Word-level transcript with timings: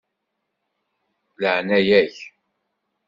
Laɛnaya-k. 1.41 2.15